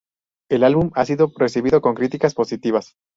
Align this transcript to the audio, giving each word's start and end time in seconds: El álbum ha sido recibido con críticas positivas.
El 0.49 0.63
álbum 0.63 0.89
ha 0.95 1.05
sido 1.05 1.31
recibido 1.37 1.79
con 1.79 1.93
críticas 1.93 2.33
positivas. 2.33 2.95